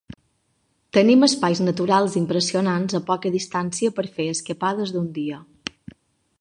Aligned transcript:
Tenim 0.97 1.25
espais 1.27 1.61
naturals 1.65 2.15
impressionants 2.23 2.97
a 3.01 3.03
poca 3.11 3.33
distància 3.37 3.95
per 3.99 4.09
fer 4.17 4.29
escapades 4.33 4.95
d'un 4.97 5.11
dia. 5.23 5.43